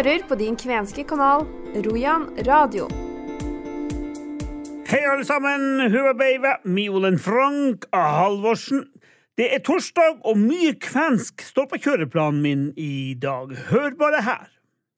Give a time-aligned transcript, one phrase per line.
[0.00, 1.42] hører på din kvenske kanal
[1.84, 2.86] Rojan radio.
[4.88, 5.82] Hei, alle sammen.
[5.92, 8.86] Høvabeive, Miolen Frank Halvorsen.
[9.36, 13.52] Det er torsdag, og mye kvensk står på kjøreplanen min i dag.
[13.68, 14.46] Hør bare her.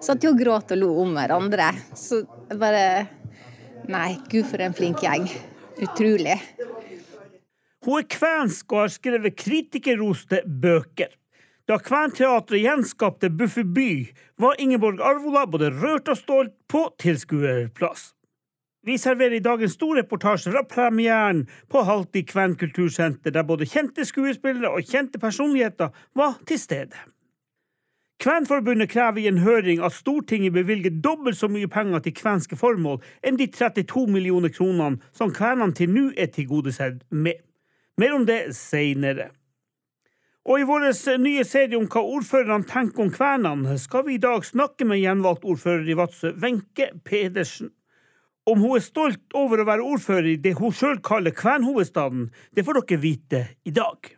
[0.02, 1.72] Satt jo og gråt og lo om hverandre.
[1.98, 2.22] Så
[2.54, 3.08] bare
[3.90, 5.26] Nei, gud for en flink gjeng.
[5.82, 6.38] Utrolig.
[7.82, 11.10] Hun er kvensk og har skrevet kritikerroste bøker.
[11.70, 18.10] Da Kventeatret gjenskapte Buffer by, var Ingeborg Arvola både rørt og stolt på tilskuerplass.
[18.82, 24.02] Vi serverer i dag en stor reportasje fra premieren på Halti Kvenkultursenter, der både kjente
[24.02, 26.98] skuespillere og kjente personligheter var til stede.
[28.22, 32.98] Kvenforbundet krever i en høring at Stortinget bevilger dobbelt så mye penger til kvenske formål
[33.22, 37.38] enn de 32 millioner kronene som kvenene til nå er tilgodesett med.
[37.98, 39.30] Mer om det seinere.
[40.42, 40.88] Og i vår
[41.22, 45.46] nye serie om hva ordførerne tenker om kvenene, skal vi i dag snakke med gjenvalgt
[45.46, 47.70] ordfører i Vadsø, Wenche Pedersen.
[48.50, 52.64] Om hun er stolt over å være ordfører i det hun sjøl kaller kvenhovedstaden, det
[52.66, 54.10] får dere vite i dag.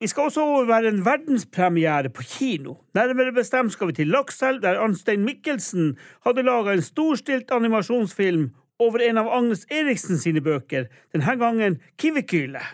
[0.00, 2.78] Vi skal også være en verdenspremiere på kino.
[2.96, 5.92] Nærmere bestemt skal vi til Lakselv, der Arnstein Mikkelsen
[6.24, 8.48] hadde laga en storstilt animasjonsfilm
[8.80, 12.64] over en av Agnes Eriksen sine bøker, denne gangen Kivikyle.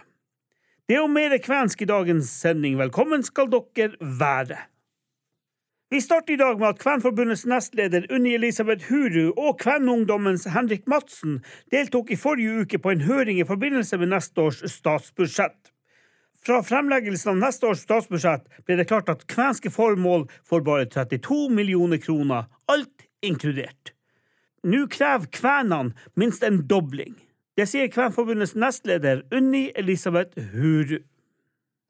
[0.91, 2.75] Det og mer kvensk i dagens sending.
[2.75, 4.57] Velkommen skal dere være.
[5.95, 11.45] Vi starter i dag med at Kvenforbundets nestleder Unni Elisabeth Huru og Kvenungdommens Henrik Madsen
[11.71, 15.71] deltok i forrige uke på en høring i forbindelse med neste års statsbudsjett.
[16.43, 21.53] Fra fremleggelsen av neste års statsbudsjett ble det klart at kvenske formål får bare 32
[21.55, 23.95] millioner kroner, alt inkludert.
[24.67, 27.15] Nå krever kvenene minst en dobling.
[27.61, 30.95] Det sier Kvenforbundets nestleder Unni Elisabeth Huru.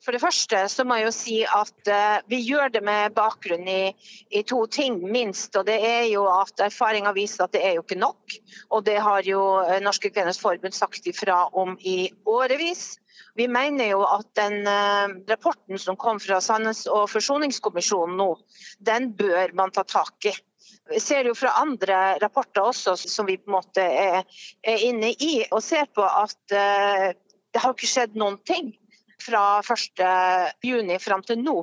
[0.02, 3.68] For det første så må jeg jo si at uh, vi gjør det med bakgrunn
[3.70, 3.92] i,
[4.34, 5.54] i, to ting, minst.
[5.54, 8.34] Og det er jo at erfaringa viser at det er jo ikke nok.
[8.74, 12.96] Og det har jo uh, Norske Kvinners Forbund sagt ifra om i årevis.
[13.38, 18.32] Vi mener jo at den uh, rapporten som kom fra Sannhets- og forsoningskommisjonen nå,
[18.82, 20.34] den bør man ta tak i.
[20.98, 24.24] Ser jo fra andre rapporter også, som vi på en måte er,
[24.66, 27.12] er inne i, og ser på at eh,
[27.50, 28.72] det har ikke skjedd noen ting
[29.20, 31.60] fra 1.6 fram til nå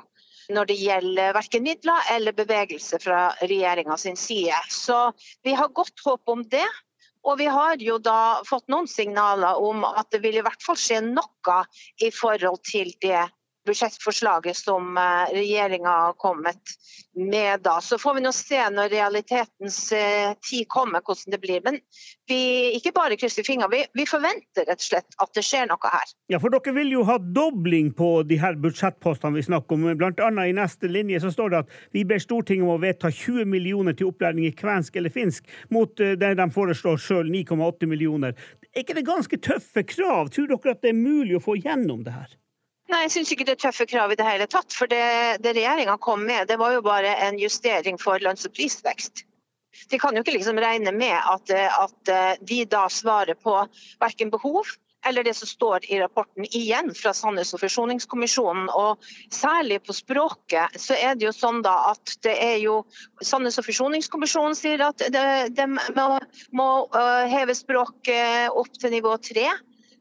[0.53, 4.55] når det gjelder verken midler eller bevegelse fra regjeringa sin side.
[4.71, 5.11] Så
[5.43, 6.67] vi har godt håp om det.
[7.27, 10.77] Og vi har jo da fått noen signaler om at det vil i hvert fall
[10.79, 11.57] skje noe
[11.99, 13.25] i forhold til det
[13.67, 16.77] budsjettforslaget som eh, regjeringa har kommet
[17.17, 17.81] med da.
[17.81, 21.61] Så får vi nå se når realitetens eh, tid kommer, hvordan det blir.
[21.65, 21.79] Men
[22.29, 22.39] vi
[22.77, 26.13] ikke bare krysser fingre, vi, vi, forventer rett og slett at det skjer noe her.
[26.31, 29.87] Ja, for dere vil jo ha dobling på de her budsjettpostene vi snakker om.
[29.99, 33.11] Blant annet i neste linje så står det at vi ber Stortinget om å vedta
[33.11, 37.89] 20 millioner til opplæring i kvensk eller finsk, mot eh, det de foreslår sjøl, 9,8
[37.89, 38.37] millioner.
[38.73, 40.29] Er ikke det ganske tøffe krav?
[40.33, 42.35] Tror dere at det er mulig å få gjennom det her?
[42.87, 44.71] Nei, Jeg syns ikke det er tøffe krav i det hele tatt.
[44.73, 45.03] For det,
[45.43, 49.25] det regjeringa kom med, det var jo bare en justering for lønns- og prisvekst.
[49.91, 53.59] De kan jo ikke liksom regne med at, at de da svarer på
[54.01, 54.71] verken behov
[55.07, 58.67] eller det som står i rapporten igjen fra Sannhets- og forsoningskommisjonen.
[58.75, 59.03] Og
[59.33, 62.81] særlig på språket så er det jo sånn da at det er jo
[63.23, 66.07] Sannhets- og forsoningskommisjonen sier at de må,
[66.51, 69.47] må øh, heve språket opp til nivå tre.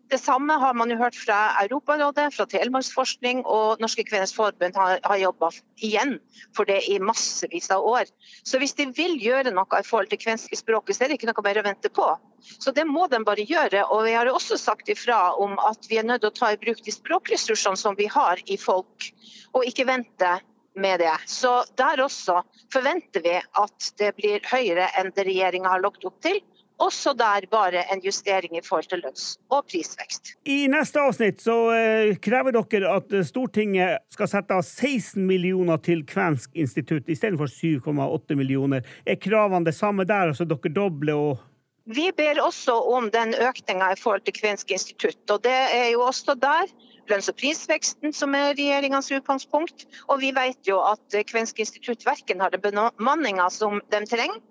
[0.09, 5.00] Det samme har man jo hørt fra Europarådet, fra Telemarksforskning og Norske Kvinners Forbund har,
[5.03, 5.50] har jobba
[5.83, 6.19] igjen
[6.55, 8.06] for det i massevis av år.
[8.47, 11.33] Så hvis de vil gjøre noe i forhold til kvenske språket, så er det ikke
[11.33, 12.06] noe mer å vente på.
[12.55, 13.83] Så det må de bare gjøre.
[13.91, 16.61] Og vi har også sagt ifra om at vi er nødt til å ta i
[16.61, 19.11] bruk de språkressursene som vi har i folk,
[19.59, 20.37] og ikke vente
[20.77, 21.15] med det.
[21.27, 26.21] Så der også forventer vi at det blir høyere enn det regjeringa har lagt opp
[26.22, 26.39] til.
[26.79, 30.35] Også der bare en justering i forhold til lønns- og prisvekst.
[30.45, 36.05] I neste avsnitt så eh, krever dere at Stortinget skal sette av 16 millioner til
[36.07, 38.84] Kvensk institutt istedenfor 7,8 millioner.
[39.07, 41.45] Er kravene det samme der, altså dere dobler og
[41.87, 45.31] Vi ber også om den økninga i forhold til Kvensk institutt.
[45.31, 46.67] og Det er jo også der
[47.09, 49.87] lønns- og prisveksten som er regjeringas utgangspunkt.
[50.09, 54.43] Og vi vet jo at Kvensk institutt verken har den bemanninga som de trenger,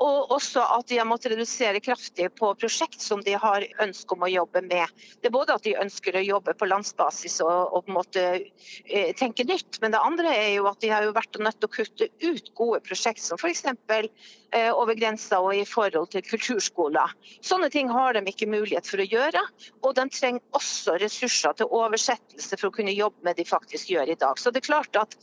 [0.00, 4.24] og også at de har måttet redusere kraftig på prosjekt som de har ønske om
[4.24, 4.88] å jobbe med.
[5.20, 8.24] Det er både at de ønsker å jobbe på landsbasis og, og på en måte
[8.40, 11.68] eh, tenke nytt, men det andre er jo at de har jo vært nødt til
[11.68, 13.66] å kutte ut gode prosjekt som f.eks.
[13.68, 17.12] eh, over grensa og i forhold til kulturskoler.
[17.44, 19.44] Sånne ting har de ikke mulighet for å gjøre.
[19.84, 23.92] Og de trenger også ressurser til oversettelse for å kunne jobbe med det de faktisk
[23.92, 24.38] gjør i dag.
[24.38, 25.16] Så det er klart at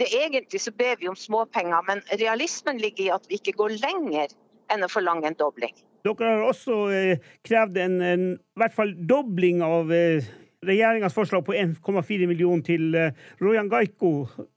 [0.00, 3.76] det egentlig så ber vi om småpenger, men realismen ligger i at vi ikke går
[3.82, 4.32] lenger
[4.72, 5.74] enn å forlange en dobling.
[6.06, 10.28] Dere har også eh, krevd en, en i hvert fall dobling av eh,
[10.64, 14.12] regjeringas forslag på 1,4 millioner til eh, Rojan Gaiko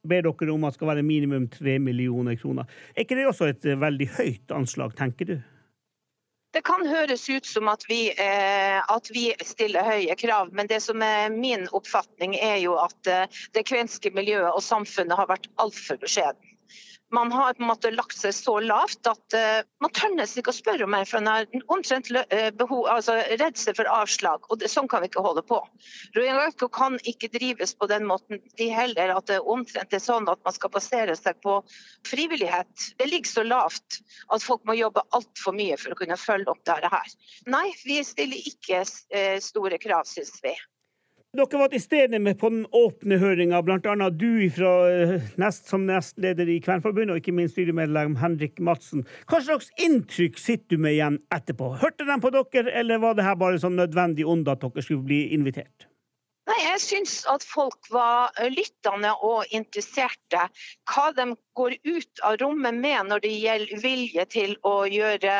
[0.07, 2.69] ber dere om at skal være minimum 3 millioner kroner.
[2.95, 5.35] Er ikke det også et uh, veldig høyt anslag, tenker du?
[6.53, 10.83] Det kan høres ut som at vi, eh, at vi, stiller høye krav, men det
[10.85, 15.49] som er min oppfatning er jo at eh, det kvenske miljøet og samfunnet har vært
[15.63, 16.52] altfor beskjeden
[17.13, 20.53] man har på en måte lagt seg så lavt at uh, man tør nesten ikke
[20.53, 24.47] å spørre om mer, for man har omtrent uh, behov, altså, redd seg for avslag.
[24.49, 25.59] og det, Sånn kan vi ikke holde på.
[26.17, 30.41] Rojangarko kan ikke drives på den måten de heller, at det omtrent er sånn at
[30.45, 31.59] man skal basere seg på
[32.09, 32.89] frivillighet.
[32.97, 34.01] Det ligger så lavt
[34.33, 37.17] at folk må jobbe altfor mye for å kunne følge opp dette her.
[37.53, 40.57] Nei, vi stiller ikke uh, store krav, syns vi.
[41.33, 44.09] Dere var til stede med på den åpne høringa, bl.a.
[44.13, 49.01] du fra, eh, nest, som nestleder i Kvernforbundet, og ikke minst styremedlem Henrik Madsen.
[49.25, 51.71] Hva slags inntrykk sitter du med igjen etterpå?
[51.81, 55.07] Hørte de på dere, eller var det her bare sånn nødvendig onde at dere skulle
[55.09, 55.89] bli invitert?
[56.73, 60.47] Jeg syns at folk var lyttende og interesserte.
[60.89, 65.35] Hva de går ut av rommet med når det gjelder vilje til å gjøre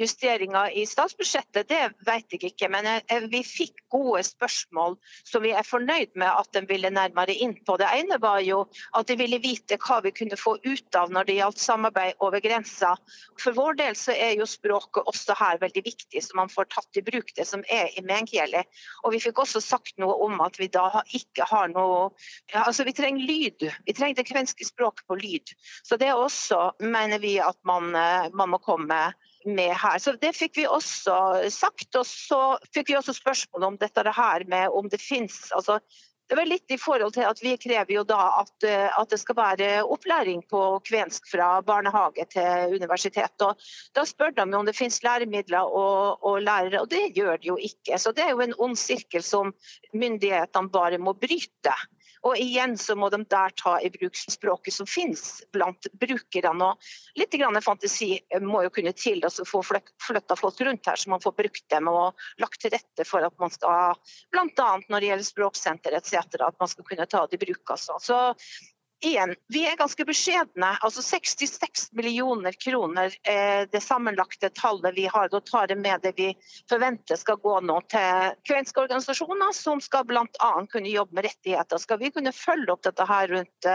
[0.00, 2.70] justeringer i statsbudsjettet, det vet jeg ikke.
[2.72, 2.88] Men
[3.28, 4.96] vi fikk gode spørsmål
[5.28, 7.76] som vi er fornøyd med at de ville nærmere inn på.
[7.76, 8.62] Det ene var jo
[8.96, 12.40] at de ville vite hva vi kunne få ut av når det gjaldt samarbeid over
[12.40, 12.94] grensa.
[13.36, 17.02] For vår del så er jo språket også her veldig viktig, så man får tatt
[17.02, 18.64] i bruk det som er i Mengieli.
[19.04, 22.10] Og vi fikk også sagt noe om at vi da ikke har noe
[22.52, 23.66] ja, Altså vi trenger lyd.
[23.86, 25.54] Vi trenger det kvenske språket på lyd.
[25.86, 29.00] Så det også mener vi at man, eh, man må komme
[29.46, 29.98] med her.
[29.98, 31.94] Så Det fikk vi også sagt.
[31.96, 35.80] Og så fikk vi også spørsmål om dette her med om det fins altså,
[36.30, 39.18] det var litt i forhold til at Vi krever jo da at, eh, at, det
[39.18, 43.34] skal være opplæring på kvensk fra barnehage til universitet.
[43.42, 43.58] og
[43.98, 47.56] Da spør de om det finnes læremidler og, og, lærere, og det gjør det jo
[47.58, 47.98] ikke.
[47.98, 49.50] Så Det er jo en ond sirkel som
[49.92, 51.74] myndighetene bare må bryte.
[52.26, 55.22] Og igjen så må de der ta i bruk språket som finnes
[55.54, 56.66] blant brukerne.
[56.66, 58.12] Og litt grann fantasi
[58.44, 61.88] må jo kunne til å få flytta folk rundt her, så man får brukt dem
[61.88, 63.96] og lagt til rette for at man skal,
[64.34, 64.68] bl.a.
[64.88, 67.64] når det gjelder språksenter etc., at man skal kunne ta det i bruk.
[67.72, 67.96] Altså.
[68.04, 68.20] Så
[69.04, 70.70] igjen, vi er ganske beskjedne.
[70.84, 75.28] Altså 66 millioner kroner er det sammenlagte tallet vi har.
[75.32, 76.30] Da tar det med det vi
[76.70, 80.52] forventer skal gå nå til kvenske organisasjoner, som skal bl.a.
[80.72, 81.80] kunne jobbe med rettigheter.
[81.82, 83.70] Skal vi kunne følge opp dette her rundt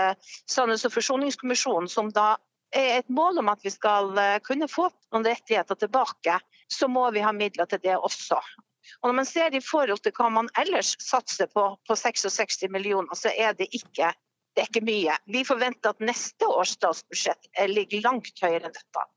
[0.51, 2.35] Sannhets- og forsoningskommisjonen, som da
[2.75, 6.39] er et mål om at vi skal uh, kunne få noen rettigheter tilbake,
[6.71, 8.39] så må vi ha midler til det også.
[9.01, 13.17] Og når man ser i forhold til hva man ellers satser på, på 66 millioner,
[13.17, 14.11] så er det ikke
[14.55, 15.15] det er ikke mye.
[15.27, 19.07] Vi forventer at neste års statsbudsjett ligger langt høyere enn dette.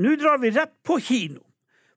[0.00, 1.40] Nå drar vi rett på kino.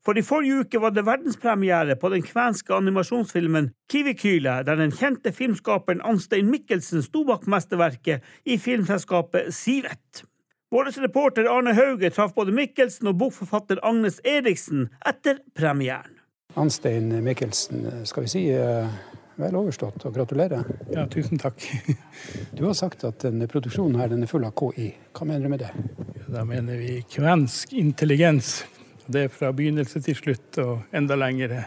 [0.03, 5.31] For i forrige uke var det verdenspremiere på den kvenske animasjonsfilmen Kivikyle, der den kjente
[5.31, 10.25] filmskaperen Anstein Mikkelsen sto bak mesterverket i filmselskapet Sivet.
[10.73, 16.19] Vår reporter Arne Hauge traff både Mikkelsen og bokforfatter Agnes Eriksen etter premieren.
[16.59, 18.89] Anstein Mikkelsen, skal vi si eh,
[19.35, 20.65] vel overstått, og gratulerer.
[20.93, 21.63] Ja, tusen takk.
[22.53, 24.91] Du har sagt at denne produksjonen her den er full av KI.
[25.13, 25.71] Hva mener du med det?
[26.19, 28.61] Ja, da mener vi kvensk intelligens.
[29.05, 31.65] Det er fra begynnelse til slutt og enda lengre.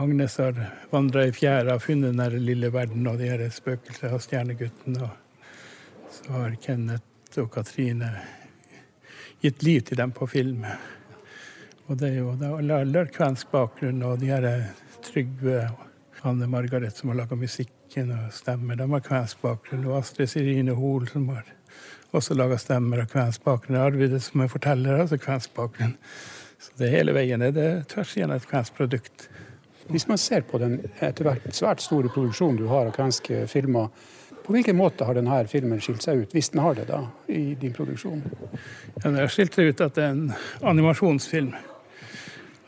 [0.00, 0.56] Agnes har
[0.90, 4.96] vandra i fjæra og funnet den lille verden og de her spøkelsene av Stjernegutten.
[5.02, 8.14] Og så har Kenneth og Katrine
[9.42, 10.64] gitt liv til dem på film.
[11.90, 14.48] Og det er jo da kvensk bakgrunn og de her
[15.02, 15.88] Trygve og
[16.22, 18.78] Anne Margaret som har laga musikken og stemmer.
[18.78, 19.86] De har kvensk bakgrunn.
[19.88, 21.48] Og Astrid Sirine Hoel som har
[22.14, 23.80] også laga stemmer av kvensk bakgrunn.
[23.80, 25.96] Arvid som er forteller, altså kvensk bakgrunn.
[26.62, 29.26] Så det hele veien er det tvers igjen et kvensk produkt.
[29.90, 33.90] Hvis man ser på den etter hvert svært store produksjonen du har av kvenske filmer,
[34.42, 37.54] på hvilken måte har denne filmen skilt seg ut, hvis den har det da, i
[37.58, 38.22] din produksjon?
[38.96, 40.32] Ja, den har skilt seg ut at det er en
[40.70, 41.52] animasjonsfilm.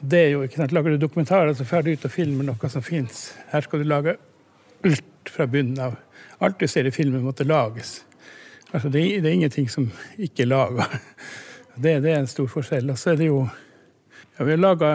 [0.01, 2.71] Det er jo ikke sant, Lager du dokumentarer, så drar du ut og filmer noe
[2.71, 3.35] som fins.
[3.53, 4.17] Her skal du lage
[4.85, 5.97] alt fra bunnen av.
[6.45, 8.03] Alt du ser i filmen, måtte lages.
[8.73, 9.87] Altså, det, det er ingenting som
[10.19, 10.89] ikke er laga.
[11.75, 12.87] Det, det, er en stor forskjell.
[12.93, 13.41] Og så er det jo
[14.37, 14.91] ja, Vi har laga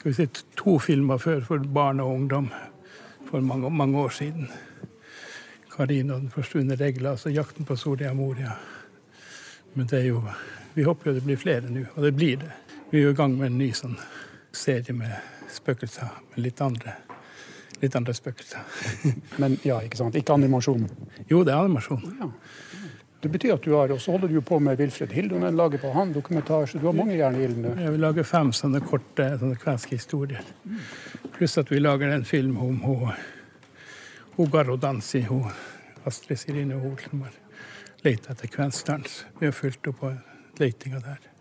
[0.00, 0.24] si,
[0.56, 2.46] to filmer før for barn og ungdom
[3.28, 4.48] for mange, mange år siden.
[5.68, 8.56] 'Karin og den forsvunne regla', altså 'Jakten på Soria Moria'.
[9.74, 10.22] Men det er jo
[10.74, 12.50] vi håper jo det blir flere nå, og det blir det.
[12.90, 13.98] Vi er jo i gang med en ny sånn
[14.52, 15.12] serie med
[15.52, 16.96] spøkelser, med litt andre,
[17.82, 18.60] litt andre spøkelser.
[19.42, 20.16] Men ja, ikke sant?
[20.18, 20.86] Ikke animasjon.
[21.30, 22.04] Jo, det er animasjon.
[22.20, 22.30] Ja.
[23.22, 25.92] Det betyr at du har, og så holder du på med Wilfred Hildonen, lager på
[25.94, 27.74] han dokumentar, så du har mange jern i ilden nå.
[27.78, 30.42] Jeg vil lage fem sånne korte sånne kvenske historier.
[31.36, 33.12] Pluss at vi lager en film om hun,
[34.34, 35.46] hun Garodansi, hun
[36.02, 37.38] Astrid Sirine Hoel, som har
[38.02, 39.20] lett etter kvensk dans.
[39.38, 40.10] Vi har fulgt opp på
[40.58, 41.31] letinga der.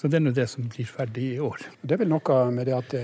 [0.00, 1.60] Så det er nå det som blir ferdig i år.
[1.82, 2.94] Det er vel noe med det at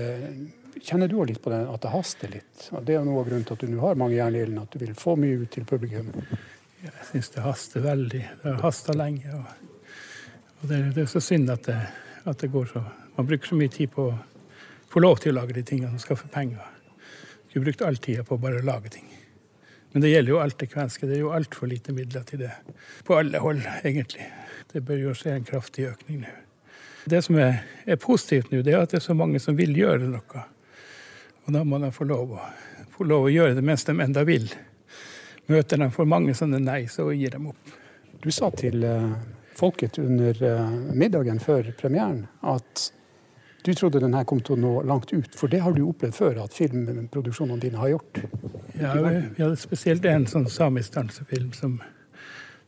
[0.77, 2.67] Kjenner du litt på det, at det haster litt?
[2.85, 4.73] Det er noe av grunnen til at du nå har mange jern i ilden, at
[4.73, 6.11] du vil få mye ut til publikum.
[6.83, 8.21] Jeg syns det haster veldig.
[8.43, 9.33] Det har hasta lenge.
[9.33, 9.81] Og,
[10.61, 11.77] og det, det, er så synd at det,
[12.29, 12.83] at det, går så
[13.17, 14.17] Man bruker så mye tid på å
[14.93, 16.61] få lov til å lage de tingene og skaffe penger.
[17.49, 19.09] Skulle brukt all tida på bare å lage ting.
[19.93, 21.09] Men det gjelder jo alt det kvenske.
[21.09, 22.53] Det er jo altfor lite midler til det
[23.07, 24.29] på alle hold, egentlig.
[24.69, 26.41] Det bør jo skje en kraftig økning nå.
[27.07, 29.75] Det som er, er positivt nå, det er at det er så mange som vil
[29.77, 30.41] gjøre noe.
[31.47, 34.25] Og da må de få lov, å, få lov å gjøre det mens de enda
[34.27, 34.49] vil.
[35.47, 37.75] Møter de for mange sånne nei, så gir de opp.
[38.19, 39.13] Du sa til uh,
[39.55, 42.89] folket under uh, middagen før premieren at
[43.63, 46.41] du trodde denne kom til å nå langt ut, for det har du opplevd før
[46.43, 48.19] at filmproduksjonene dine har gjort?
[48.77, 51.79] Ja, vi hadde spesielt en sånn samisk dansefilm som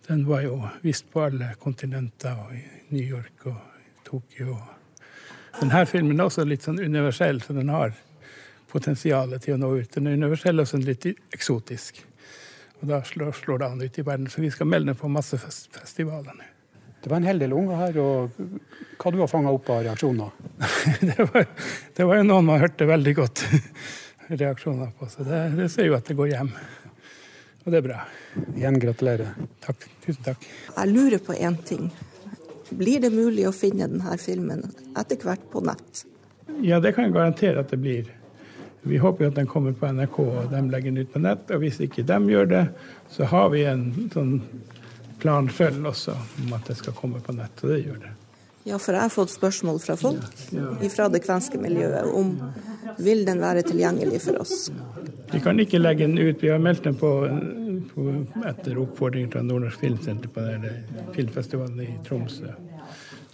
[0.08, 2.64] den var jo vist på alle kontinenter, og i
[2.96, 3.79] New York og
[4.10, 4.58] Tokyo.
[5.60, 7.94] Denne filmen er også litt sånn universell, så den har
[8.70, 9.90] potensialet til å nå ut.
[9.96, 12.04] Den er universell og sånn litt eksotisk.
[12.80, 14.30] Og da slår, slår, det an ute i verden.
[14.32, 16.48] Så vi skal melde på masse fest festivaler nå.
[17.00, 18.40] Det var en hel del unger her, og
[19.00, 20.34] hva du har fanga opp av reaksjoner?
[21.08, 21.46] det, var,
[21.96, 23.44] det var jo noen man hørte veldig godt
[24.42, 26.52] reaksjoner på, så det, det ser jo at det går hjem.
[27.64, 28.02] Og det er bra.
[28.52, 29.32] Igjen gratulerer.
[29.64, 29.88] Takk.
[30.04, 30.44] Tusen takk.
[30.76, 31.88] Jeg lurer på én ting.
[32.70, 34.64] Blir det mulig å finne denne filmen
[34.98, 36.06] etter hvert på nett?
[36.62, 38.10] Ja, det kan jeg garantere at det blir.
[38.82, 41.50] Vi håper jo at den kommer på NRK og de legger den ut på nett.
[41.52, 42.64] Og hvis ikke de gjør det,
[43.12, 44.38] så har vi en sånn
[45.20, 47.64] plan selv også om at det skal komme på nett.
[47.64, 48.16] Og det gjør det.
[48.68, 50.90] Ja, for jeg har fått spørsmål fra folk ja, ja.
[50.94, 52.36] fra det kvenske miljøet om
[53.00, 54.68] vil den være tilgjengelig for oss.
[55.32, 56.42] Vi kan ikke legge den ut.
[56.44, 57.10] Vi har meldt den på,
[58.00, 60.46] på etter oppfordring fra Nordnorsk Filmsenter på
[61.16, 62.54] filmfestivalen i Tromsø.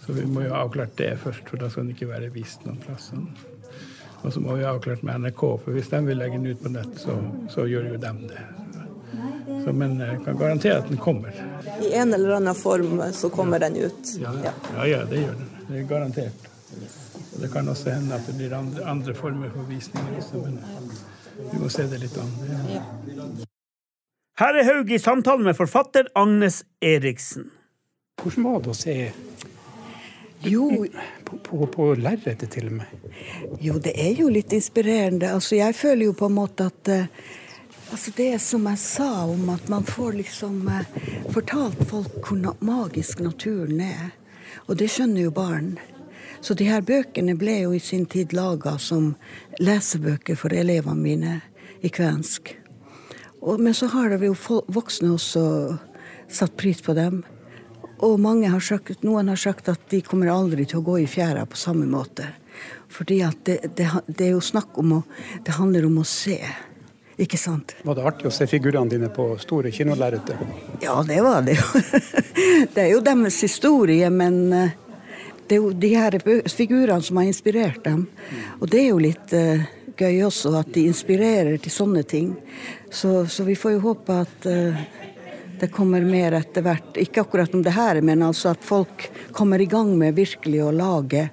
[0.06, 2.62] Så vi må jo ha avklart det først, for da skal den ikke være vist
[2.66, 3.10] noen plass.
[4.22, 6.62] Og så må vi ha avklart med NRK, for hvis de vil legge den ut
[6.62, 7.16] på nett, så,
[7.50, 8.44] så gjør jo dem det.
[9.64, 11.34] Så, men jeg kan garantere at den kommer.
[11.82, 14.14] I en eller annen form så kommer den ut?
[14.22, 15.50] Ja, ja, ja det gjør den.
[15.66, 16.46] Det er garantert.
[17.34, 20.62] Og det kan også hende at det blir andre, andre former for visninger også, men
[21.50, 23.52] vi må se det litt an.
[24.36, 27.46] Her er Haug i samtale med forfatter Agnes Eriksen.
[28.20, 28.96] Hvordan var det å se
[30.44, 30.66] jo,
[31.24, 33.06] på, på, på lerretet til og med?
[33.64, 35.30] Jo, det er jo litt inspirerende.
[35.32, 37.26] Altså, jeg føler jo på en måte at uh,
[37.86, 41.00] Altså Det som jeg sa om at man får liksom uh,
[41.32, 44.10] fortalt folk hvor magisk naturen er.
[44.66, 45.76] Og det skjønner jo barn.
[46.44, 49.14] Så de her bøkene ble jo i sin tid laga som
[49.62, 51.40] lesebøker for elevene mine
[51.80, 52.56] i kvensk.
[53.40, 54.36] Og, men så har det jo
[54.72, 55.44] voksne også
[56.28, 57.22] satt pris på dem.
[58.04, 61.08] Og mange har sagt, noen har sagt at de kommer aldri til å gå i
[61.08, 62.28] fjæra på samme måte.
[62.92, 65.02] Fordi at det, det, det er jo snakk om å
[65.44, 66.38] Det handler om å se.
[67.16, 67.72] Ikke sant?
[67.84, 70.40] Var det artig å se figurene dine på store kinolerreter?
[70.84, 71.80] Ja, det var det jo.
[72.74, 74.74] det er jo deres historie, men eh,
[75.48, 76.18] det er jo de her
[76.52, 78.04] figurene som har inspirert dem.
[78.60, 79.64] Og det er jo litt uh,
[79.98, 82.34] gøy også at de inspirerer til sånne ting.
[82.90, 84.80] Så, så vi får jo håpe at uh,
[85.60, 86.96] det kommer mer etter hvert.
[87.00, 90.74] Ikke akkurat om det her, men altså at folk kommer i gang med virkelig å
[90.74, 91.28] lage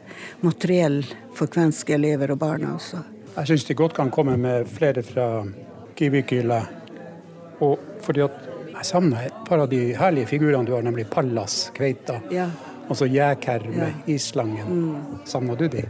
[0.46, 1.02] materiell
[1.36, 3.04] for kvenske elever og barna også.
[3.34, 5.28] Jeg syns de godt kan komme med flere fra
[5.98, 6.62] Kivikyle.
[7.66, 8.44] Og fordi at
[8.74, 12.20] jeg savner et par av de herlige figurene du har, nemlig Pallas, kveita.
[12.34, 12.50] Ja.
[12.90, 14.18] Og så jækerme, ja.
[14.20, 14.68] slangen.
[14.68, 15.20] Mm.
[15.26, 15.86] Savner du de?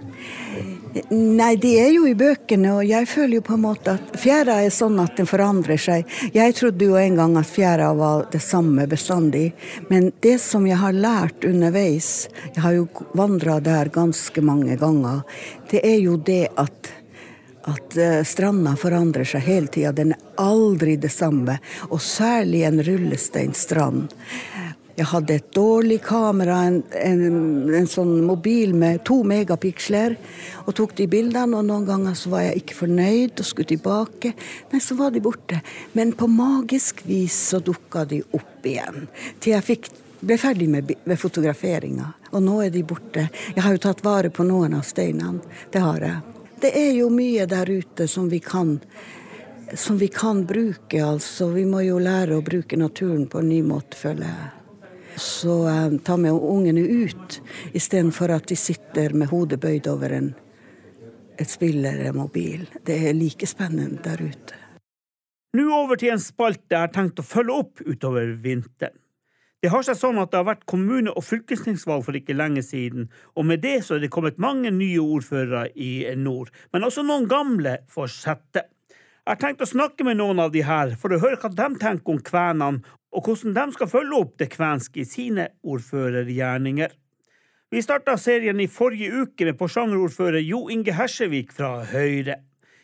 [1.10, 4.60] Nei, de er jo i bøkene, og jeg føler jo på en måte at fjæra
[4.62, 6.10] er sånn at den forandrer seg.
[6.36, 9.48] Jeg trodde jo en gang at fjæra var det samme bestandig,
[9.90, 15.24] men det som jeg har lært underveis, jeg har jo vandra der ganske mange ganger,
[15.74, 16.94] det er jo det at
[17.64, 19.94] at eh, stranda forandrer seg hele tida.
[19.96, 21.58] Den er aldri det samme,
[21.90, 24.12] og særlig en rullesteinstrand.
[24.94, 27.22] Jeg hadde et dårlig kamera, en, en,
[27.74, 30.14] en, sånn mobil med to megapiksler,
[30.68, 31.58] og tok de bildene.
[31.58, 34.36] Og noen ganger så var jeg ikke fornøyd og skulle tilbake.
[34.70, 35.64] Nei, så var de borte.
[35.98, 39.08] Men på magisk vis så dukka de opp igjen.
[39.42, 39.90] Til jeg fikk
[40.24, 42.14] ble ferdig med, med fotograferinga.
[42.38, 43.28] Og nå er de borte.
[43.56, 45.42] Jeg har jo tatt vare på noen av steinene.
[45.74, 46.40] Det har jeg.
[46.64, 48.78] Det er jo mye der ute som vi kan
[49.74, 51.48] som vi kan bruke, altså.
[51.50, 54.63] Vi må jo lære å bruke naturen på en ny måte, føler jeg.
[55.18, 55.58] Så
[56.06, 57.42] tar vi ungene ut,
[57.74, 60.34] istedenfor at de sitter med hodet bøyd over en,
[61.38, 62.66] et spill eller en mobil.
[62.86, 64.60] Det er like spennende der ute.
[65.54, 68.98] Nå over til en spalte jeg har tenkt å følge opp utover vinteren.
[69.64, 73.06] Det har seg sånn at det har vært kommune- og fylkestingsvalg for ikke lenge siden,
[73.40, 77.30] og med det så er det kommet mange nye ordførere i nord, men også noen
[77.32, 78.66] gamle får sette.
[79.24, 81.68] Jeg har tenkt å snakke med noen av de her for å høre hva de
[81.80, 82.82] tenker om kvenene,
[83.16, 86.92] og hvordan de skal følge opp det kvenske i sine ordførergjerninger.
[87.72, 92.42] Vi starta serien i forrige uke med Porsanger-ordfører Jo Inge Hersevik fra Høyre.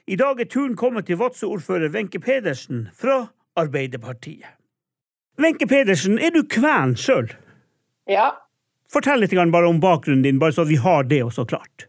[0.08, 3.20] I dag er turen kommet til Vadsø-ordfører Wenche Pedersen fra
[3.60, 4.56] Arbeiderpartiet.
[5.44, 7.34] Wenche Pedersen, er du kven sjøl?
[8.08, 8.32] Ja.
[8.90, 11.89] Fortell litt bare om bakgrunnen din, bare så vi har det også klart.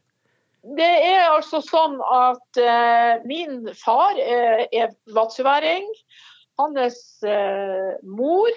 [0.61, 5.87] Det er altså sånn at eh, min far eh, er vadsøværing.
[6.61, 8.53] Hans eh, mor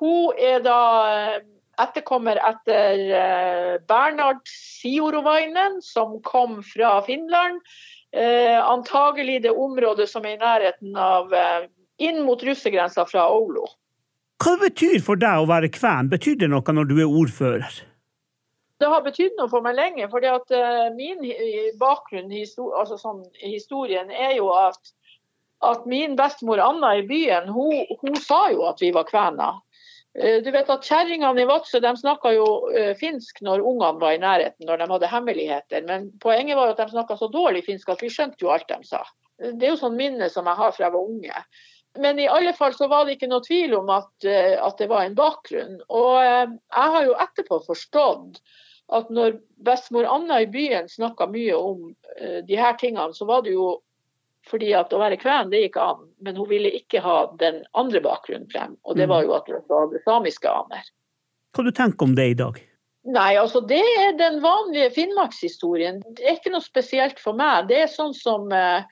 [0.00, 0.80] hun er da
[1.80, 3.02] etterkommer etter
[3.88, 7.60] Bernhard Siorovainen, som kom fra Finland.
[8.64, 11.36] antagelig det området som er i nærheten av
[12.00, 13.68] inn mot russergrensa fra Oulu.
[14.40, 16.08] Hva betyr for deg å være kven?
[16.08, 17.82] Betyr det noe når du er ordfører?
[18.80, 20.08] Det har betydd noe for meg lenge.
[20.12, 21.24] fordi at uh, Min
[21.80, 24.94] bakgrunn altså sånn, historien er jo at,
[25.66, 29.60] at min bestemor Anna i byen, hun, hun, sa jo at vi var kvener.
[30.16, 34.16] Uh, du vet at Kjerringene i Vadsø de snakka jo uh, finsk når ungene var
[34.16, 35.84] i nærheten, når de hadde hemmeligheter.
[35.88, 38.80] Men poenget var at de snakka så dårlig finsk at vi skjønte jo alt de
[38.88, 39.04] sa.
[39.40, 41.44] Det er jo sånn minne som jeg har fra jeg var unge.
[41.98, 44.86] Men i alle fall så var det ikke noe tvil om at, eh, at det
[44.90, 45.80] var en bakgrunn.
[45.88, 48.38] Og eh, jeg har jo etterpå forstått
[48.96, 53.44] at når bestemor Anna i byen snakka mye om uh, de her tingene, så var
[53.46, 53.76] det jo
[54.48, 56.06] fordi at å være kven, det gikk an.
[56.24, 59.60] Men hun ville ikke ha den andre bakgrunnen frem, og det var jo at hun
[59.68, 60.88] hadde samiske aner.
[61.54, 62.58] Hva du tenker om det i dag?
[63.10, 66.00] Nei, altså det er den vanlige finnmarkshistorien.
[66.16, 67.68] Det er ikke noe spesielt for meg.
[67.68, 68.84] Det er sånn som uh,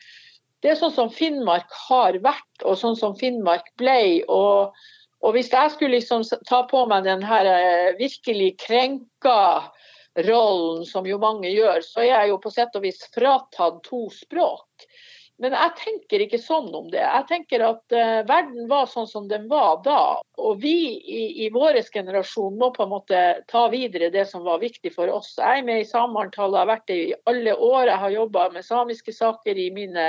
[0.62, 4.24] det er sånn som Finnmark har vært, og sånn som Finnmark ble.
[4.26, 4.74] Og,
[5.22, 9.38] og hvis jeg skulle liksom ta på meg den her eh, virkelig krenka
[10.26, 14.06] rollen, som jo mange gjør, så er jeg jo på sett og vis fratatt to
[14.14, 14.88] språk.
[15.38, 16.98] Men jeg tenker ikke sånn om det.
[16.98, 20.18] Jeg tenker at uh, verden var sånn som den var da.
[20.42, 24.58] Og vi i, i vår generasjon må på en måte ta videre det som var
[24.64, 25.36] viktig for oss.
[25.38, 27.84] Jeg er med i Samantall, har vært det i alle år.
[27.86, 30.08] Jeg har jobba med samiske saker i mine,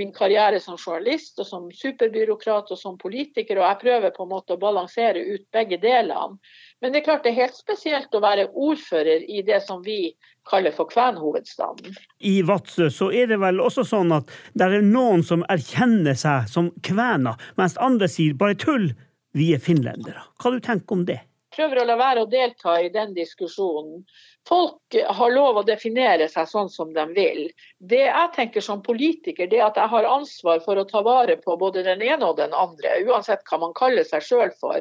[0.00, 3.62] min karriere som journalist og som superbyråkrat og som politiker.
[3.62, 6.42] Og jeg prøver på en måte å balansere ut begge delene.
[6.80, 10.14] Men det er klart det er helt spesielt å være ordfører i det som vi
[10.48, 11.96] kaller for kvenhovedstaden.
[12.24, 16.48] I Vadsø så er det vel også sånn at det er noen som erkjenner seg
[16.48, 18.90] som kvener, mens andre sier bare tull,
[19.36, 20.24] vi er finlendere.
[20.40, 21.20] Hva du tenker om det?
[21.60, 24.04] prøver å la være å delta i den diskusjonen.
[24.48, 27.48] Folk har lov å definere seg sånn som de vil.
[27.78, 31.36] Det jeg tenker som politiker, det er at jeg har ansvar for å ta vare
[31.42, 34.80] på både den ene og den andre, uansett hva man kaller seg sjøl for.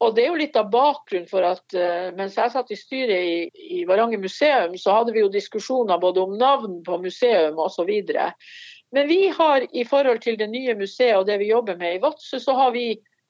[0.00, 3.20] Og Det er jo litt av bakgrunnen for at uh, mens jeg satt i styret
[3.20, 7.92] i, i Varanger museum, så hadde vi jo diskusjoner både om navn på museum osv.
[8.96, 12.02] Men vi har i forhold til det nye museet og det vi jobber med i
[12.02, 12.56] Vadsø, så,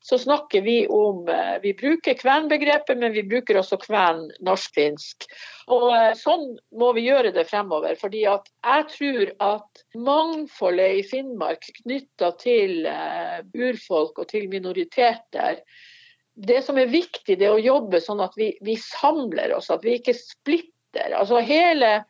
[0.06, 5.26] så, snakker vi om uh, Vi bruker kvenbegrepet, men vi bruker også kven norsk-finsk.
[5.74, 7.98] Og uh, Sånn må vi gjøre det fremover.
[7.98, 12.84] fordi jeg tror at mangfoldet i Finnmark knytta til
[13.58, 15.64] urfolk og til minoriteter
[16.46, 19.84] det som er viktig, det er å jobbe sånn at vi, vi samler oss, at
[19.84, 21.12] vi ikke splitter.
[21.16, 22.00] Altså Hele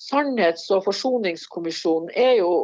[0.00, 2.54] Sannhets- og forsoningskommisjonen er jo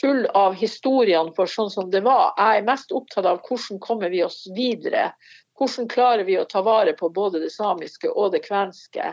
[0.00, 2.32] full av historiene for sånn som det var.
[2.38, 5.10] Jeg er mest opptatt av hvordan kommer vi oss videre.
[5.58, 9.12] Hvordan klarer vi å ta vare på både det samiske og det kvenske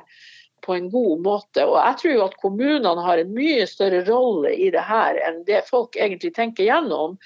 [0.66, 1.66] på en god måte.
[1.66, 5.44] Og jeg tror jo at kommunene har en mye større rolle i det her enn
[5.48, 7.18] det folk egentlig tenker gjennom.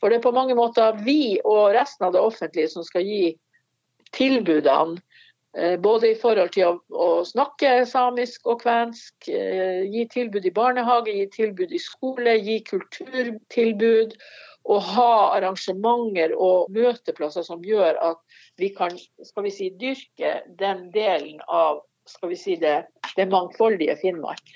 [0.00, 3.36] For det er på mange måter vi og resten av det offentlige som skal gi
[4.16, 5.00] tilbudene.
[5.58, 11.12] Eh, både i forhold til å, snakke samisk og kvensk, eh, gi tilbud i barnehage,
[11.12, 14.16] gi tilbud i skole, gi kulturtilbud.
[14.72, 18.20] Og ha arrangementer og møteplasser som gjør at
[18.62, 18.94] vi kan
[19.26, 22.84] skal vi si, dyrke den delen av skal vi si det,
[23.16, 24.54] det mangfoldige Finnmark.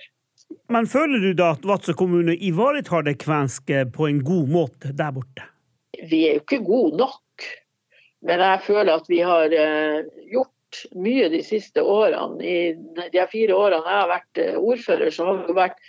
[0.70, 5.12] Men føler du da at Vadsø kommune ivaretar det kvenske på en god måte der
[5.14, 5.46] borte?
[6.06, 7.20] Vi er jo ikke gode nok.
[8.24, 9.52] Men jeg føler at vi har
[10.30, 12.40] gjort mye de siste årene.
[12.40, 15.84] I de fire årene jeg har vært ordfører, så har vi vært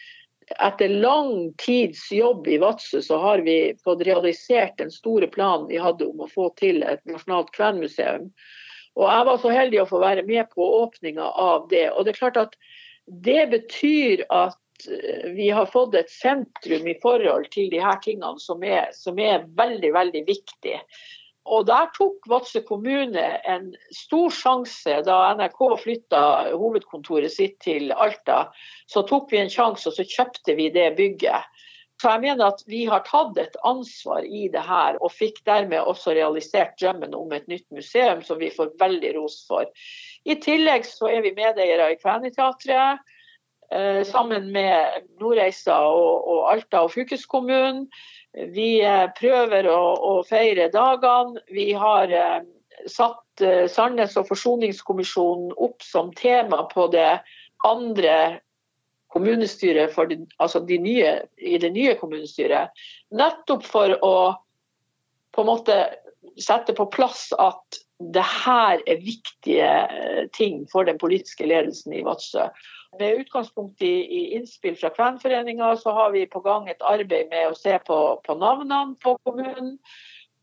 [0.64, 5.80] etter lang tids jobb i Vadsø, så har vi fått realisert den store planen vi
[5.82, 8.30] hadde om å få til et nasjonalt kvenmuseum.
[8.98, 11.90] Og jeg var så heldig å få være med på åpninga av det.
[11.92, 12.56] Og det er klart at
[13.28, 18.42] det betyr at eh, vi har fått et sentrum i forhold til de her tingene
[18.42, 20.80] som er, som er veldig, veldig viktig.
[21.48, 28.48] Og der tok Vadsø kommune en stor sjanse da NRK flytta hovedkontoret sitt til Alta.
[28.92, 31.48] Så tok vi en sjanse, og så kjøpte vi det bygget.
[32.02, 35.82] Så jeg mener at vi har tatt et ansvar i det her, og fikk dermed
[35.82, 39.66] også realisert drømmen om et nytt museum, som vi får veldig ros for.
[40.28, 43.02] I tillegg så er vi medeiere i Kveniteatret.
[43.68, 47.88] Eh, sammen med Nordreisa og, og Alta og fylkeskommunen.
[48.34, 51.42] Vi eh, prøver å, å feire dagene.
[51.54, 52.42] Vi har eh,
[52.90, 57.20] satt eh, Sandnes og forsoningskommisjonen opp som tema på det
[57.66, 58.18] andre
[59.14, 62.76] kommunestyret de, altså de nye, i det nye kommunestyret.
[63.16, 64.18] Nettopp for å
[65.34, 65.78] på en måte
[66.42, 67.80] sette på plass at
[68.14, 69.70] det her er viktige
[70.38, 72.46] ting for den politiske ledelsen i Vadsø.
[73.00, 77.52] Med utgangspunkt i, i innspill fra Kvenforeninga, så har vi på gang et arbeid med
[77.52, 79.76] å se på, på navnene på kommunen.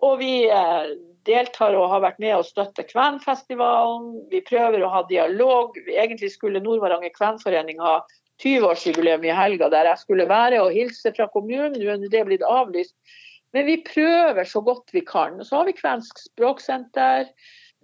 [0.05, 0.93] Og vi eh,
[1.27, 4.27] deltar og har vært med å støtte Kvenfestivalen.
[4.33, 5.79] Vi prøver å ha dialog.
[5.87, 8.01] Egentlig skulle Nord-Varanger Kvenforening ha
[8.43, 11.79] 20-årsjubileum i helga, der jeg skulle være og hilse fra kommunen.
[11.79, 12.97] Nå er det blitt avlyst.
[13.55, 15.38] Men vi prøver så godt vi kan.
[15.47, 17.29] Så har vi Kvensk språksenter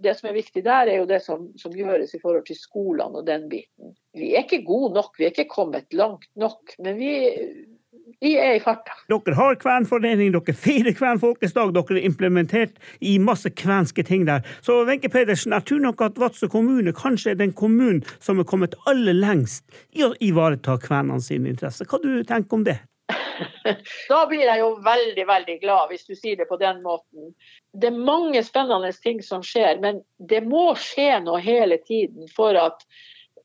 [0.02, 3.20] det som er viktig der, er jo det som, som, gjøres i forhold til skolene
[3.20, 3.94] og den biten.
[4.16, 7.12] Vi er ikke gode nok, vi er ikke kommet langt nok, men vi,
[8.20, 8.96] vi er i farta.
[9.12, 14.46] Dere har kvenforening, dere feirer kvenfolkesdag, dere har implementert i masse kvenske ting der.
[14.66, 18.48] Så Wenche Pedersen, jeg tror nok at Vadsø kommune kanskje er den kommunen som er
[18.48, 19.64] kommet aller lengst
[19.96, 21.88] i å ivareta kvenene sine interesser.
[21.88, 22.80] Hva du tenker om det?
[24.10, 27.32] Da blir jeg jo veldig, veldig glad, hvis du sier det på den måten.
[27.72, 32.58] Det er mange spennende ting som skjer, men det må skje noe hele tiden for
[32.58, 32.84] at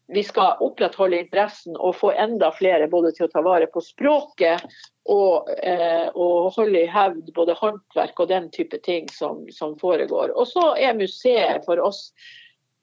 [0.07, 4.61] vi skal opprettholde interessen og få enda flere både til å ta vare på språket
[5.09, 10.33] og, eh, og holde i hevd både håndverk og den type ting som, som foregår.
[10.37, 12.11] Og så er museet for oss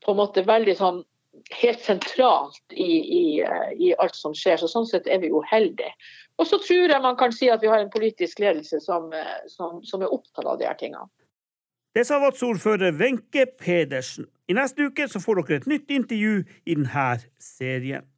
[0.03, 1.03] på en måte veldig sånn
[1.63, 4.59] helt sentralt i, i, eh, i alt som skjer.
[4.61, 5.93] Så sånn sett er vi jo heldige.
[6.41, 9.43] Og så tror jeg man kan si at vi har en politisk ledelse som, eh,
[9.49, 11.09] som, som er opptatt av de her tingene.
[11.93, 14.27] Det sa Vadsordfører Wenche Pedersen.
[14.49, 18.09] I neste uke så får dere et nytt intervju i denne serien.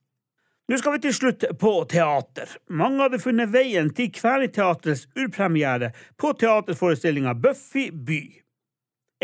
[0.71, 2.55] Nå skal vi til slutt på teater.
[2.73, 8.23] Mange hadde funnet veien til Kvelerteatrets urpremiere på teaterforestillinga Buffy by.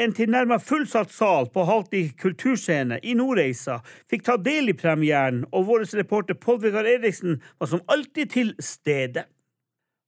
[0.00, 5.66] En tilnærmet fullsatt sal på Halti kulturscene i Nordreisa fikk ta del i premieren, og
[5.68, 9.26] vår reporter Pål Vegard Eriksen var som alltid til stede.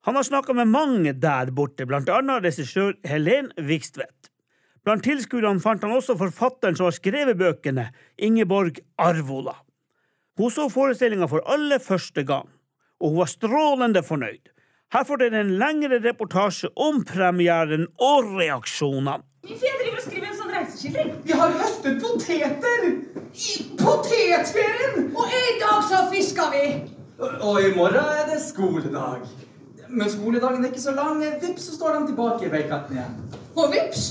[0.09, 4.31] Han har snakka med mange der borte, blant annet regissør Helen Vikstvedt.
[4.83, 9.59] Blant tilskuerne fant han også forfatteren som har skrevet bøkene, Ingeborg Arvola.
[10.41, 12.49] Hun så forestillinga for aller første gang,
[12.97, 14.49] og hun var strålende fornøyd.
[14.97, 19.21] Her får dere en lengre reportasje om premieren og reaksjonene.
[19.43, 21.09] Min jeg driver og skriver en sånn reiseskildring.
[21.27, 22.85] Vi har høstet poteter!
[23.35, 25.09] I potetferien!
[25.19, 26.69] Og i dag så fisker vi!
[27.19, 29.25] Og i morgen er det skoledag.
[29.89, 31.25] Men skoledagen er ikke så lang.
[31.43, 33.19] Vips, så står de tilbake i veikatten igjen.
[33.59, 34.07] Og vips,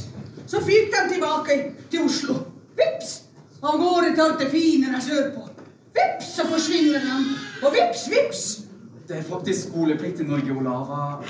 [0.51, 1.57] så fikk de tilbake
[1.93, 2.35] til Oslo.
[2.81, 3.15] Vips,
[3.63, 5.47] av gårde til alt det fine der sørpå.
[5.95, 7.39] Vips, så forsvinner de.
[7.63, 8.45] Og vips, vips.
[9.07, 11.21] Det er faktisk skoleplikt i Norge, Olava.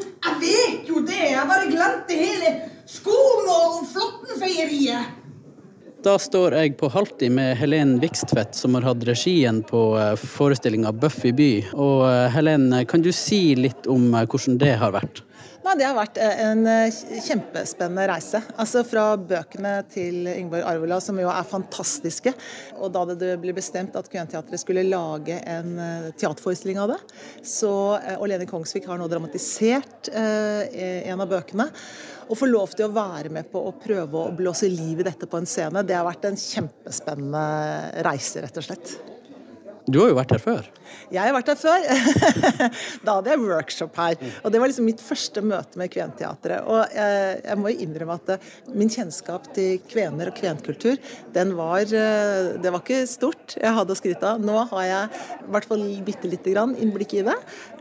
[0.00, 1.24] Jeg vet jo det.
[1.36, 2.56] Jeg bare glemte hele
[2.90, 5.18] Skolen og Flåttenfeieriet!
[6.00, 10.90] Da står jeg på halvtid med Helen Vikstvedt, som har hatt regien på eh, forestillinga
[10.96, 11.50] Buffy by.
[11.76, 15.20] Og eh, Helen, kan du si litt om eh, hvordan det har vært?
[15.60, 16.64] Nei, Det har vært en
[17.20, 18.40] kjempespennende reise.
[18.56, 22.32] Altså Fra bøkene til Yngborg Arvola, som jo er fantastiske.
[22.80, 25.74] Og da det ble bestemt at Kventeatret skulle lage en
[26.16, 26.98] teaterforestilling av det,
[27.44, 27.74] så
[28.16, 31.68] og Lene Kongsvik har nå dramatisert en av bøkene.
[32.30, 35.26] Å få lov til å være med på å prøve å blåse liv i dette
[35.26, 38.92] på en scene, det har vært en kjempespennende reise, rett og slett.
[39.90, 40.66] Du har jo vært her før?
[41.10, 41.86] Jeg har vært her før.
[43.06, 44.20] da hadde jeg workshop her.
[44.44, 46.68] Og det var liksom mitt første møte med Kventeatret.
[46.70, 51.00] Og jeg, jeg må jo innrømme at eh, min kjennskap til kvener og kvenkultur,
[51.34, 54.44] den var eh, Det var ikke stort jeg hadde å skryte av.
[54.44, 57.38] Nå har jeg i hvert fall bitte lite grann innblikk i det.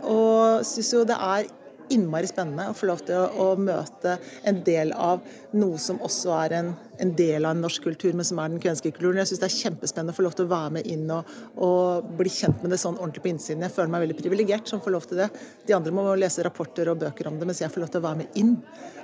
[0.09, 1.51] Og syns jo det er
[1.93, 5.23] innmari spennende å få lov til å, å møte en del av
[5.57, 6.71] noe som også er en,
[7.01, 9.19] en, del av en norsk kultur, men som er den kvenske kulturen.
[9.21, 12.09] Jeg syns det er kjempespennende å få lov til å være med inn og, og,
[12.19, 13.65] bli kjent med det sånn ordentlig på innsiden.
[13.67, 15.29] Jeg føler meg veldig privilegert som får lov til det.
[15.67, 18.07] De andre må lese rapporter og bøker om det, mens jeg får lov til å
[18.09, 18.57] være med inn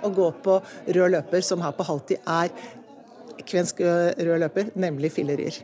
[0.05, 0.59] og gå på
[0.97, 2.53] rød løper, som her på halvtid er
[3.45, 5.59] kvensk rød løper, nemlig fillerier.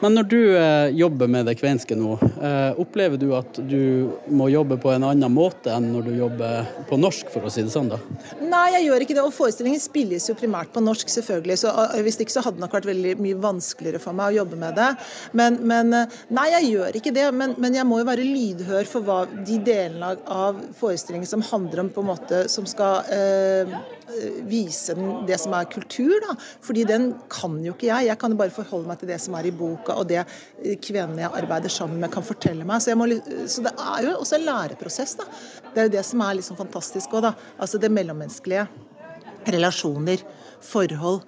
[0.00, 4.46] Men når du eh, jobber med det kvenske nå, eh, opplever du at du må
[4.52, 7.72] jobbe på en annen måte enn når du jobber på norsk, for å si det
[7.74, 7.90] sånn?
[7.90, 7.98] da?
[8.38, 9.24] Nei, jeg gjør ikke det.
[9.26, 11.58] Og forestillingen spilles jo primært på norsk, selvfølgelig.
[11.64, 11.74] Så
[12.06, 14.78] hvis ikke så hadde det nok vært veldig mye vanskeligere for meg å jobbe med
[14.78, 14.88] det.
[15.38, 17.28] Men, men uh, nei, jeg gjør ikke det.
[17.34, 21.84] Men, men, jeg må jo være lydhør for hva de delene av forestillingen som handler
[21.84, 23.78] om på en måte som skal uh,
[24.48, 24.94] vise
[25.28, 26.34] det som er kultur, da.
[26.64, 28.08] Fordi den kan jo ikke jeg.
[28.08, 30.24] Jeg kan jo bare forholde meg til det som er i boka og det
[30.84, 32.82] kvenene jeg arbeider sammen med, kan fortelle meg.
[32.84, 33.08] Så, må,
[33.46, 35.18] så, det er jo også en læreprosess.
[35.20, 35.28] da.
[35.72, 37.34] Det er jo det som er liksom fantastisk òg, da.
[37.58, 38.66] Altså det mellommenneskelige.
[39.48, 40.24] Relasjoner,
[40.64, 41.22] forhold.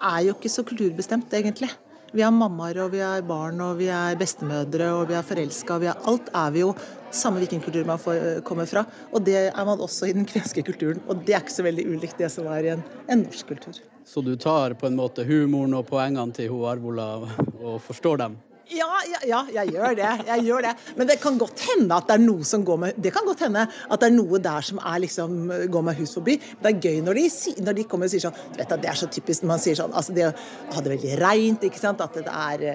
[0.00, 1.70] Er jo ikke så kulturbestemt, egentlig.
[2.10, 5.76] Vi er mammaer, og vi er barn, og vi er bestemødre, og vi er forelska.
[6.10, 6.72] Alt er vi jo
[7.14, 8.82] samme hvilken kultur man får, kommer fra.
[9.14, 10.98] Og det er man også i den kvenske kulturen.
[11.06, 13.78] Og det er ikke så veldig ulikt det som er i en, en norsk kultur.
[14.02, 17.12] Så du tar på en måte humoren og poengene til hun Arvola
[17.60, 18.38] og forstår dem?
[18.70, 20.08] Ja, ja, ja, jeg gjør det.
[20.28, 20.72] Jeg gjør det.
[20.98, 23.42] Men det kan godt hende at det er noe som går med Det kan godt
[23.42, 25.38] hende at det er noe der som er liksom,
[25.74, 26.36] går meg hus forbi.
[26.38, 27.24] Det er gøy når de,
[27.66, 29.62] når de kommer og sier sånn du vet at Det er så typisk når man
[29.64, 32.04] sier sånn altså Det å veldig reint, ikke sant.
[32.04, 32.66] At det er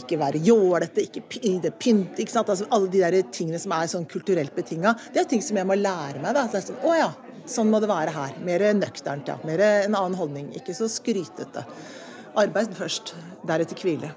[0.00, 1.24] ikke være jålete, ikke
[1.78, 2.50] pynt, ikke sant.
[2.50, 4.96] Altså, alle de der tingene som er sånn kulturelt betinga.
[5.14, 6.34] Det er ting som jeg må lære meg.
[6.34, 6.48] da.
[6.48, 7.12] Så det er sånn, å ja,
[7.44, 8.38] Sånn må det være her.
[8.40, 9.36] Mer nøkternt, ja.
[9.44, 10.48] Mer en annen holdning.
[10.56, 11.66] Ikke så skrytete.
[12.40, 13.12] Arbeid først,
[13.44, 14.14] deretter hvile.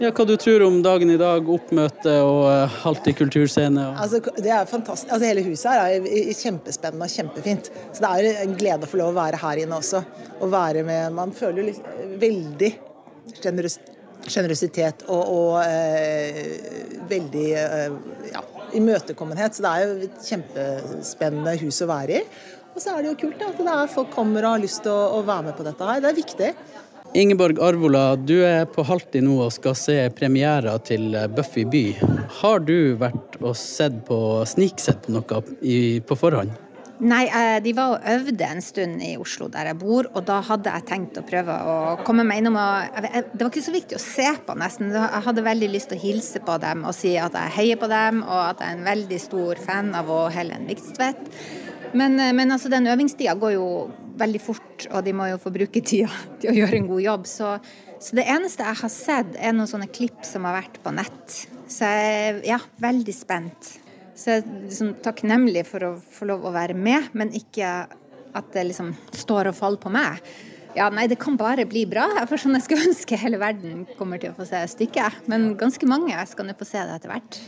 [0.00, 3.82] Ja, Hva du tror om dagen i dag, oppmøte og uh, i kulturscene?
[3.84, 3.98] Og...
[4.00, 5.10] Altså, det er fantastisk.
[5.12, 7.68] Altså, hele huset her er kjempespennende og kjempefint.
[7.92, 10.00] Så det er en glede å få lov å være her inne også.
[10.40, 11.90] Og være med Man føler jo litt,
[12.22, 12.70] veldig
[13.44, 18.44] sjenerøsitet og, og uh, veldig uh, ja,
[18.80, 19.52] imøtekommenhet.
[19.58, 22.24] Så det er jo et kjempespennende hus å være i.
[22.70, 24.96] Og så er det jo kult at det er folk kommer og har lyst til
[24.96, 26.00] å, å være med på dette her.
[26.00, 26.54] Det er viktig.
[27.14, 31.84] Ingeborg Arvola, du er på halvtid nå og skal se premiera til Buffy by.
[32.38, 36.54] Har du vært og sett på sniksett på noe i, på forhånd?
[37.00, 40.36] Nei, eh, de var og øvde en stund i Oslo der jeg bor, og da
[40.44, 43.00] hadde jeg tenkt å prøve å komme meg innom og
[43.32, 44.92] Det var ikke så viktig å se på, nesten.
[44.92, 47.88] Jeg hadde veldig lyst til å hilse på dem og si at jeg heier på
[47.90, 51.26] dem, og at jeg er en veldig stor fan av Helen Vikstvedt.
[51.92, 53.68] Men, eh, men altså, den øvingstida går jo
[54.20, 56.10] veldig fort, og de må jo få bruke tida
[56.42, 57.30] til å gjøre en god jobb.
[57.30, 57.54] Så,
[58.00, 61.40] så det eneste jeg har sett, er noen sånne klipp som har vært på nett.
[61.70, 63.74] Så jeg er ja, veldig spent.
[64.18, 67.70] Så jeg er liksom takknemlig for å få lov å være med, men ikke
[68.36, 70.20] at det liksom står og faller på meg.
[70.76, 72.06] Ja, nei, det kan bare bli bra.
[72.30, 75.24] For sånn jeg skulle ønske hele verden kommer til å få se stykket.
[75.30, 77.40] Men ganske mange skal nå få se det etter hvert.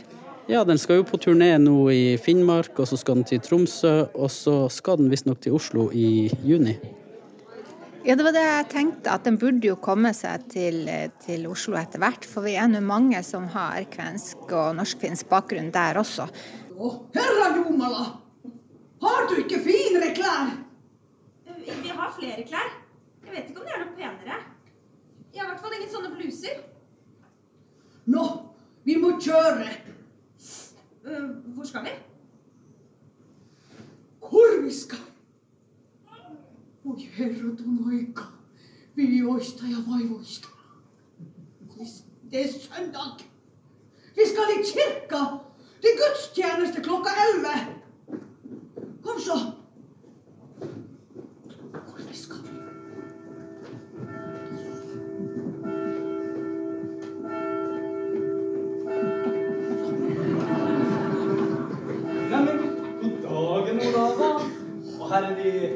[0.47, 3.93] Ja, den skal jo på turné nå i Finnmark, og så skal den til Tromsø,
[4.11, 6.73] og så skal den visstnok til Oslo i juni.
[8.03, 10.81] Ja, det var det jeg tenkte, at den burde jo komme seg til,
[11.23, 12.27] til Oslo etter hvert.
[12.27, 16.27] For vi er nå mange som har kvensk og norsk-finsk bakgrunn der også.
[17.15, 18.03] Herra Jomala!
[19.03, 20.51] Har du ikke finere klær?
[21.63, 22.75] Vi har flere klær.
[23.23, 24.43] Jeg vet ikke om det er noe penere.
[25.31, 26.61] Jeg har i hvert fall ingen sånne bluser.
[28.11, 28.29] Nå,
[28.83, 29.71] vi må kjøre.
[31.03, 31.89] Uh, hvor skal vi?
[34.19, 34.97] Hvor vi skal?
[36.85, 38.23] Oi, herre Donoika,
[38.95, 40.47] vi oista ja vaivoista.
[42.31, 43.19] Det er søndag.
[44.15, 45.21] Vi skal i kirka.
[45.81, 47.52] Det er gudstjeneste klokka elleve.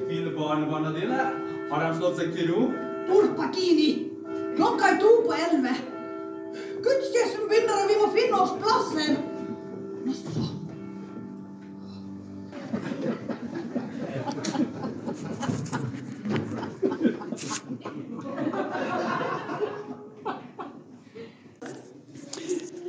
[0.07, 1.29] Fine barnebarna dine.
[1.71, 2.67] Har de slått seg til ro?
[3.07, 3.89] Porpakini.
[4.57, 5.73] Klokka er to på elleve.
[6.83, 8.53] Gudstjenesten begynner, og vi må finne oss.
[8.63, 9.26] Jaså.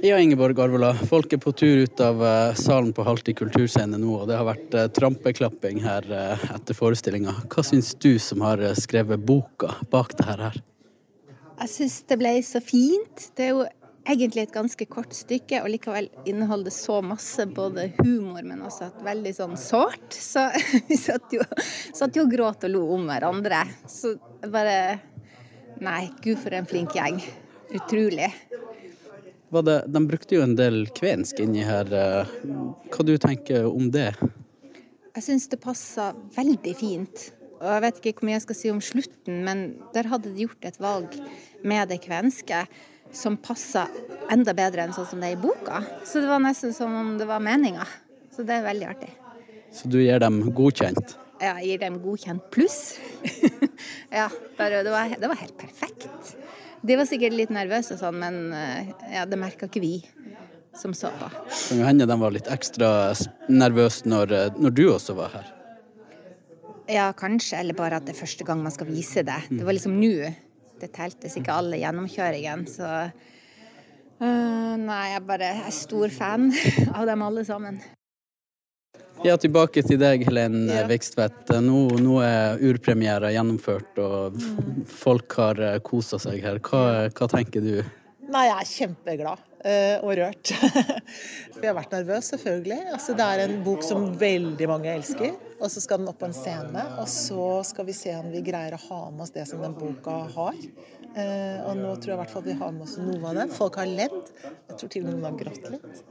[0.09, 0.95] Ja, Ingeborg Arvola.
[0.95, 4.47] Folk er på tur ut av uh, salen på Halti kulturscene nå, og det har
[4.49, 7.35] vært uh, trampeklapping her uh, etter forestillinga.
[7.53, 10.57] Hva syns du som har skrevet boka bak det her?
[11.59, 13.27] Jeg syns det ble så fint.
[13.37, 13.67] Det er jo
[14.09, 19.05] egentlig et ganske kort stykke, og likevel inneholder så masse både humor, men også et
[19.11, 20.09] veldig sånn sårt.
[20.17, 20.47] Så
[20.89, 21.45] vi satt jo,
[21.93, 23.61] satt jo og gråt og lo om hverandre.
[23.85, 24.17] Så
[24.47, 24.79] bare
[25.85, 27.21] Nei, gud for en flink gjeng.
[27.77, 28.33] Utrolig.
[29.49, 31.89] Det, de brukte jo en del kvensk inni her.
[32.93, 34.11] Hva du tenker om det?
[35.17, 37.31] Jeg syns det passa veldig fint.
[37.59, 39.63] Og jeg vet ikke hvor mye jeg skal si om slutten, men
[39.95, 41.17] der hadde de gjort et valg
[41.67, 42.67] med det kvenske
[43.15, 43.87] som passa
[44.31, 45.81] enda bedre enn sånn som det er i boka.
[46.07, 47.87] Så det var nesten som om det var meninga.
[48.35, 49.11] Så det er veldig artig.
[49.75, 51.17] Så du gir dem godkjent?
[51.39, 52.99] Ja, jeg gir dem godkjent pluss.
[54.19, 56.35] ja, bare, det, var, det, var, helt perfekt.
[56.87, 59.95] De var sikkert litt nervøse og sånn, men eh, ja, det merka ikke vi
[60.79, 61.31] som så på.
[61.31, 62.91] Kan jo hende de var litt ekstra
[63.51, 65.49] nervøse når, eh, når, du også var her?
[66.89, 67.59] Ja, kanskje.
[67.61, 69.41] Eller bare at det er første gang man skal vise det.
[69.51, 70.31] Det var liksom nå
[70.79, 76.53] det teltes ikke alle gjennomkjøringen, så uh, Nei, jeg bare er stor fan
[76.97, 77.81] av dem alle sammen.
[79.27, 80.85] Ja, tilbake til deg, Helen ja.
[80.87, 81.51] Vikstvedt.
[81.65, 84.39] Nå, nå, er urpremiere gjennomført, og
[84.93, 86.61] folk har eh, kosa seg her.
[86.63, 87.75] Hva, hva tenker du?
[88.29, 90.53] Nei, jeg er kjempeglad uh, og rørt.
[91.55, 92.79] For jeg har vært nervøs, selvfølgelig.
[92.93, 95.33] Altså, det er en bok som veldig mange elsker.
[95.59, 98.45] Og så skal den opp på en scene, og så skal vi se om vi
[98.47, 100.61] greier å ha med oss det som den boka har.
[101.17, 103.47] Uh, og nå tror jeg i hvert fall vi har med oss noe av det.
[103.57, 104.19] Folk har ledd.
[104.45, 106.03] Jeg tror til og med noen har grått litt.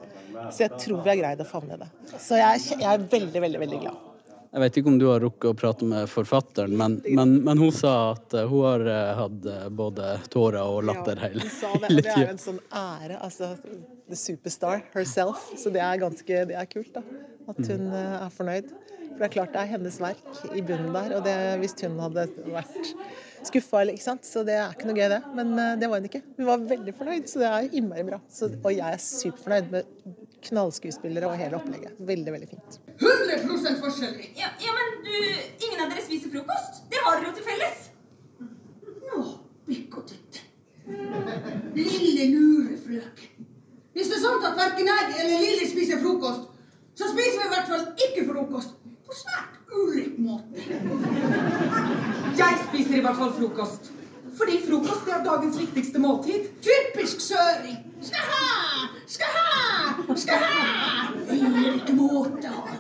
[0.50, 1.88] Så jeg tror vi har greid å favne det.
[2.16, 4.04] Så jeg, jeg er veldig, veldig, veldig glad.
[4.48, 7.72] Jeg vet ikke om du har rukket å prate med forfatteren, men, men, men hun
[7.76, 11.72] sa at uh, hun har uh, hatt både tårer og latter hele tida.
[11.76, 13.22] Ja, det, det er jo en sånn ære.
[13.28, 13.54] Altså,
[14.08, 15.50] the superstar herself.
[15.60, 17.06] Så det er ganske det er kult, da.
[17.48, 18.74] At hun er fornøyd.
[19.18, 21.16] For det er klart det er hennes verk i bunnen der.
[21.18, 22.92] Og det, hvis hun hadde vært
[23.50, 23.84] skuffa.
[24.28, 25.22] Så det er ikke noe gøy, det.
[25.38, 26.24] Men det var hun ikke.
[26.38, 28.22] Hun var veldig fornøyd, så det er innmari bra.
[28.32, 31.98] Så, og jeg er superfornøyd med knallskuespillere og hele opplegget.
[32.00, 32.80] Veldig, veldig fint.
[33.02, 34.34] 100 forskjellig!
[34.38, 35.14] Ja, ja, men du,
[35.68, 36.84] ingen av dere spiser frokost?
[36.92, 37.88] Det har dere jo til felles.
[39.08, 39.24] Nå,
[39.68, 40.46] bikkotette.
[41.76, 43.48] Lille lurefrøken.
[43.94, 46.48] Hvis det er sant at verken jeg eller Lille spiser frokost,
[46.98, 48.76] så spiser vi i hvert fall ikke frokost.
[49.08, 50.64] På svært ulik måte.
[52.38, 53.92] Jeg spiser i hvert fall frokost.
[54.38, 56.50] Fordi frokost er dagens viktigste måltid.
[56.62, 57.78] Typisk søring.
[58.02, 61.08] Skal ha, skal ha, skal ha!
[61.30, 62.76] Det gir ikke måte av.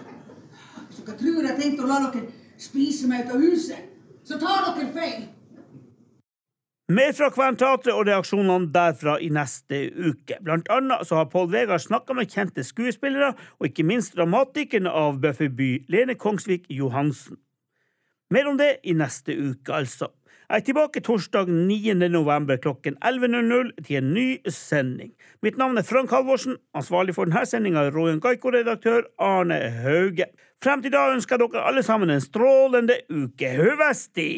[0.94, 1.56] Så dere
[2.04, 3.90] la dere spise meg ut av huset,
[4.26, 5.26] så tar dere feil.
[6.88, 10.38] Mer fra Kventeatret og reaksjonene derfra i neste uke.
[10.40, 15.20] Blant annet så har Pål Vegard snakka med kjente skuespillere, og ikke minst dramatikeren av
[15.20, 17.42] Bøfferby, Lene Kongsvik Johansen.
[18.32, 20.14] Mer om det i neste uke, altså.
[20.48, 21.94] Jeg er tilbake torsdag 9.
[22.08, 25.10] november klokken 11.00 til en ny sending.
[25.44, 26.56] Mitt navn er Frank Halvorsen.
[26.72, 30.30] Ansvarlig for denne sendinga er Rojan Gaiko-redaktør Arne Hauge.
[30.64, 33.52] Frem til da ønsker jeg dere alle sammen en strålende uke.
[33.60, 34.32] Høvesti!